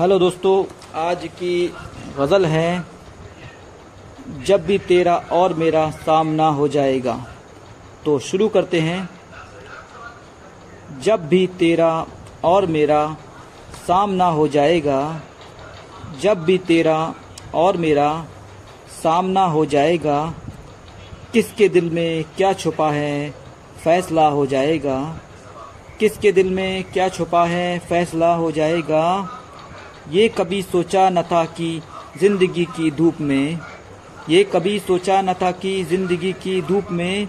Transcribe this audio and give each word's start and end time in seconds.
Hello 0.00 0.18
दोस्तों, 0.18 0.64
आज 0.94 1.18
की 1.24 1.74
गज़ल 2.18 2.46
है, 2.46 2.84
जब 4.46 4.66
भी 4.66 4.78
तेरा 4.78 5.16
और 5.16 5.54
मेरा 5.54 5.90
सामना 5.90 6.48
हो 6.48 6.68
जाएगा। 6.68 7.26
तो 8.04 8.18
शुरू 8.18 8.48
करते 8.48 8.80
हैं। 8.80 9.10
जब 11.02 11.28
भी 11.28 11.46
तेरा 11.46 12.06
और 12.44 12.66
मेरा 12.66 13.16
सामना 13.88 14.26
हो 14.26 14.48
जाएगा, 14.48 15.20
जब 16.20 16.44
भी 16.44 16.58
तेरा 16.58 17.14
और 17.54 17.76
मेरा 17.76 18.24
सामना 19.02 19.44
हो 19.44 19.66
जाएगा, 19.66 20.34
किसके 21.32 21.68
दिल 21.68 21.90
में 21.90 22.24
क्या 22.36 22.52
छुपा 22.52 22.90
है, 22.90 23.34
फैसला 23.84 24.28
हो 24.28 24.46
जाएगा। 24.46 25.18
किसके 26.00 26.32
दिल 26.32 26.50
में 26.50 26.84
क्या 26.84 27.08
छुपा 27.08 27.44
है, 27.44 27.78
फैसला 27.78 28.34
हो 28.34 28.50
जाएगा। 28.50 29.32
ये 30.08 30.28
कभी 30.28 30.60
सोचा 30.62 31.08
न 31.10 31.22
था 31.22 31.44
कि 31.44 31.80
ज़िंदगी 32.18 32.64
की 32.66 32.90
धूप 32.90 33.20
में, 33.20 33.58
ये 34.28 34.42
कभी 34.44 34.78
सोचा 34.78 35.20
न 35.22 35.32
था 35.34 35.50
कि 35.52 35.82
ज़िंदगी 35.84 36.32
की 36.34 36.60
धूप 36.62 36.90
में 36.90 37.28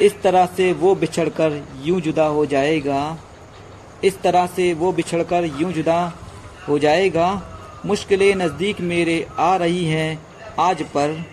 इस 0.00 0.20
तरह 0.22 0.46
से 0.46 0.72
वो 0.74 0.94
बिछड़कर 0.94 1.62
यूँ 1.84 2.00
जुदा 2.00 2.26
हो 2.26 2.46
जाएगा, 2.46 3.18
इस 4.04 4.20
तरह 4.22 4.46
से 4.46 4.72
वो 4.74 4.92
बिछड़कर 4.92 5.44
यूँ 5.60 5.72
जुदा 5.72 6.00
हो 6.68 6.78
जाएगा। 6.78 7.28
मुश्किलें 7.86 8.34
नज़दीक 8.34 8.80
मेरे 8.82 9.26
आ 9.38 9.54
रही 9.56 9.84
हैं 9.84 10.18
आज 10.60 10.82
पर, 10.94 11.24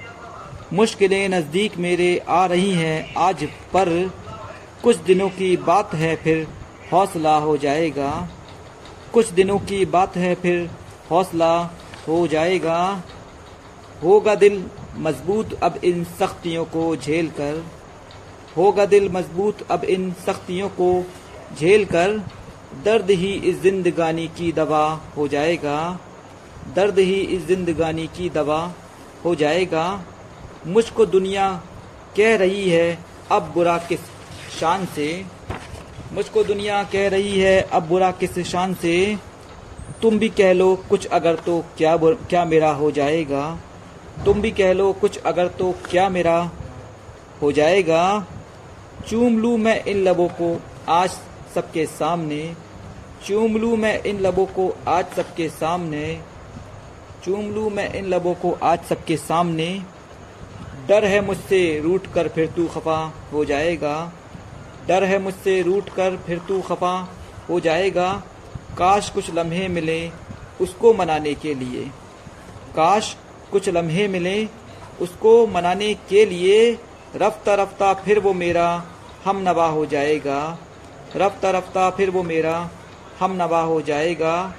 मुश्किलें 0.74 1.30
नज़दीक 1.30 1.78
मेरे 1.78 2.18
आ 2.20 2.46
रही 2.46 2.72
हैं 2.74 3.14
आज 3.20 3.44
पर। 3.74 3.90
कुछ 4.84 4.98
दिनों 5.04 5.30
की 5.32 5.56
बात 5.58 5.94
है 5.96 6.16
फिर 6.16 6.48
हौसला 6.92 7.36
हो 7.38 7.58
जाएगा। 7.58 8.12
कुछ 9.14 9.30
दिनों 9.30 9.58
की 9.60 9.86
बात 9.86 10.16
है, 10.18 10.34
फिर 10.36 10.70
हौसला 11.12 11.56
हो 12.08 12.16
जाएगा। 12.28 13.04
होगा 14.04 14.34
दिल 14.36 14.64
मज़बूत 14.98 15.54
अब 15.64 15.80
इन 15.84 16.04
सख्तियों 16.20 16.64
को 16.66 16.96
झेल 16.96 17.28
कर 17.30 17.64
होगा 18.58 18.86
दिल 18.86 19.10
मज़बूत 19.12 19.62
अब 19.72 19.84
इन 19.84 20.12
सख्तियों 20.26 20.70
को 20.70 20.90
झेल 21.60 21.86
कर 21.86 22.18
दर्द 22.86 23.12
ही 23.12 23.32
इस 23.44 23.62
जिंदगानी 23.62 24.28
की 24.28 24.52
दवा 24.52 24.86
हो 25.18 25.28
जाएगा। 25.28 25.78
दर्द 26.76 27.00
ही 27.00 27.20
इस 27.36 27.46
जिंदगानी 27.48 28.08
की 28.08 28.30
दवा 28.30 28.62
हो 29.26 29.36
जाएगा। 29.36 29.86
मुझको 30.68 31.06
दुनिया 31.06 31.50
कह 32.18 32.36
रही 32.36 32.70
है, 32.70 33.00
अब 33.32 33.52
बुरा 33.54 33.78
किस 33.90 34.00
शान 34.60 34.86
से? 34.86 35.08
मुझको 36.14 36.44
दुनिया 36.44 36.84
कह 36.84 37.10
रही 37.10 37.40
है, 37.40 37.62
अब 37.62 37.88
बुरा 37.88 38.12
किस 38.12 38.40
शान 38.40 38.74
से? 38.74 39.18
तुम 40.02 40.20
भी 40.20 40.30
कह 40.30 40.54
लो, 40.54 40.76
कुछ 40.90 41.06
अगर 41.06 41.36
तो 41.36 41.66
क्या 41.78 41.98
क्या 41.98 42.46
मेरा 42.46 42.72
हो 42.72 42.92
जाएगा? 42.92 43.60
तुम 44.26 44.42
भी 44.42 44.52
कह 44.52 44.74
लो, 44.74 44.94
कुछ 44.94 45.18
अगर 45.18 45.48
तो 45.48 45.76
क्या 45.92 46.10
मेरा 46.10 46.52
हो 47.42 47.52
जाएगा? 47.52 48.28
चूम 49.08 49.38
लूँ 49.38 49.58
मैं 49.58 49.84
इन 49.86 50.04
लबों 50.04 50.28
को 50.28 50.62
आज 50.90 51.10
सबके 51.56 51.86
सामने। 51.86 52.56
चूम 53.28 53.58
लूँ 53.58 53.78
मैं 53.78 54.04
इन 54.04 54.20
लबों 54.20 54.46
को 54.46 54.76
आज 54.88 55.06
सबके 55.06 55.50
सामने। 55.50 56.22
चूम 57.26 57.52
लूँ 57.52 57.70
मैं 57.70 57.94
इन 57.94 58.06
लबों 58.06 58.34
को 58.34 58.52
आज 58.64 58.84
सबके 58.84 59.18
सामने। 59.18 59.82
डर 60.88 61.06
है 61.06 61.22
मुझसे 61.22 61.82
रूट 61.84 62.08
कर 62.14 62.28
फिर 62.28 62.48
तू 62.48 62.68
खफा 62.68 63.14
हो 63.34 63.46
जाएगा। 63.46 64.14
डर 64.88 65.04
है 65.04 65.20
मुझसे 65.20 65.62
रूट 65.62 65.90
कर, 65.90 66.18
फिर 66.18 66.40
तू 66.40 66.62
खफा 66.62 67.14
हो 67.50 67.60
जाएगा। 67.60 68.24
काश 68.78 69.10
कुछ 69.10 69.34
लम्हे 69.34 69.68
मिले 69.68 70.12
उसको 70.62 70.94
मनाने 70.94 71.34
के 71.34 71.54
लिए। 71.54 71.84
काश 72.76 73.18
कुछ 73.52 73.70
लम्हे 73.70 74.08
मिले 74.08 74.48
उसको 75.02 75.48
मनाने 75.48 75.94
के 75.94 76.26
लिए। 76.26 76.80
रफ्ता 77.16 77.56
रफ्ता, 77.56 77.94
फिर 77.94 78.20
वो 78.20 78.34
मेरा 78.34 78.84
हम 79.26 79.38
नवा 79.38 79.68
हो 79.68 79.86
जाएगा। 79.86 80.58
रफ्ता 81.16 81.52
रफ्ता, 81.52 81.90
फिर 81.90 82.10
वो 82.10 82.24
मेरा 82.24 82.70
हम 83.20 83.32
नवा 83.32 83.62
हो 83.62 83.82
जाएगा। 83.82 84.54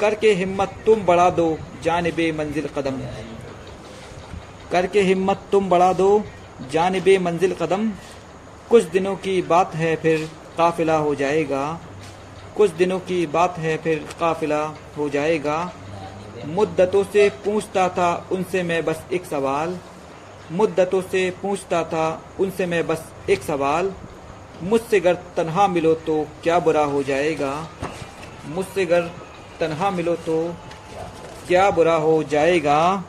करके 0.00 0.32
हिम्मत 0.32 0.74
तुम 0.86 1.00
बढ़ा 1.00 1.30
दो, 1.30 1.58
जानब 1.82 2.34
मंजिल 2.38 2.68
कदम। 2.76 3.00
करके 4.72 5.00
हिम्मत 5.00 5.42
तुम 5.52 5.68
बढ़ा 5.68 5.92
दो, 5.92 6.24
जानब 6.72 7.18
मंजिल 7.20 7.54
कदम। 7.54 7.92
कुछ 8.70 8.82
दिनों 8.82 9.16
की 9.16 9.42
बात 9.42 9.74
है, 9.74 9.96
फिर 9.96 10.30
काफिला 10.58 10.96
हो 10.96 11.14
जाएगा। 11.14 11.80
कुछ 12.56 12.70
दिनों 12.70 12.98
की 12.98 13.26
बात 13.26 13.58
है, 13.58 13.76
फिर 13.76 14.08
काफिला 14.20 14.62
हो 14.98 15.08
जाएगा। 15.08 15.72
मुद्दतों 16.46 17.04
से 17.04 17.28
पूछता 17.44 17.88
था 17.88 18.28
उनसे 18.32 18.62
मैं 18.62 18.84
बस 18.84 19.02
एक 19.12 19.24
सवाल। 19.24 19.78
मुद्दतों 20.52 21.02
से 21.02 21.30
पूछता 21.42 21.84
था 21.84 22.06
उनसे 22.40 22.66
मैं 22.66 22.86
बस 22.86 23.04
एक 23.30 23.42
सवाल। 23.42 23.92
मुझसे 24.62 25.00
अगर 25.00 25.14
तनहा 25.36 25.68
मिलो 25.68 25.94
तो 25.94 26.26
क्या 26.42 26.58
बुरा 26.58 26.84
हो 26.84 27.02
जाएगा? 27.02 27.70
मुझसे 28.46 28.84
अगर 28.86 29.10
तनहा 29.60 29.90
मिलो 29.90 30.14
तो 30.16 30.54
क्या 31.48 31.70
बुरा 31.70 31.94
हो 31.94 32.22
जाएगा? 32.22 33.04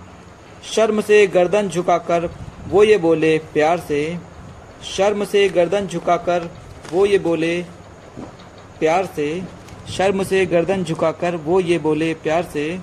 शर्म 0.64 1.02
से 1.02 1.28
गर्दन 1.28 1.70
झुकाकर 1.70 2.30
वो 2.68 2.84
ये 2.84 2.98
बोले, 2.98 3.38
प्यार 3.38 3.80
से। 3.80 4.20
शर्म 4.84 5.26
से 5.26 5.50
गर्दन 5.50 5.88
झुकाकर 5.88 6.50
वो 6.92 7.06
ये 7.06 7.18
बोले, 7.18 7.62
प्यार 8.80 9.06
से। 9.06 9.44
शर्म 9.90 10.24
से 10.24 10.46
गर्दन 10.46 10.84
झुकाकर 10.84 11.36
वो 11.36 11.60
ये 11.60 11.78
बोले, 11.78 12.14
प्यार 12.14 12.44
से। 12.44 12.80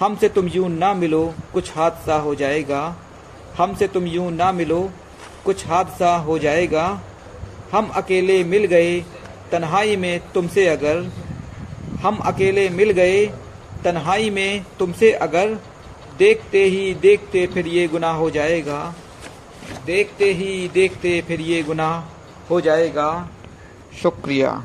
हमसे 0.00 0.28
तुम 0.28 0.48
यूँ 0.48 0.70
ना 0.70 0.94
मिलो, 0.94 1.34
कुछ 1.52 1.76
हादसा 1.76 2.14
हो 2.14 2.34
जाएगा। 2.34 2.96
हमसे 3.58 3.88
तुम 3.88 4.06
यूँ 4.06 4.32
ना 4.32 4.52
मिलो, 4.52 4.90
कुछ 5.44 5.66
हादसा 5.66 6.16
हो 6.16 6.38
जाएगा। 6.38 7.02
हम 7.72 7.86
अकेले 7.86 8.44
मिल 8.44 8.64
गए, 8.64 9.00
तन्हाई 9.52 9.96
में 9.96 10.20
तुमसे 10.34 10.66
अगर। 10.66 11.10
हम 12.02 12.16
अकेले 12.16 12.68
मिल 12.68 12.90
गए, 12.90 13.26
तन्हाई 13.84 14.30
में 14.30 14.64
तुमसे 14.78 15.12
अगर। 15.12 15.58
देखते 16.18 16.64
ही 16.64 16.94
देखते 16.94 17.46
फिर 17.46 17.66
ये 17.66 17.88
गुनाह 17.88 18.12
हो 18.12 18.30
जाएगा। 18.30 18.94
देखते 19.86 20.32
ही 20.32 20.68
देखते 20.68 21.20
फिर 21.20 21.40
ये 21.40 21.62
गुनाह 21.62 22.00
हो 22.50 22.60
जाएगा। 22.60 23.28
शुक्रिया। 24.02 24.64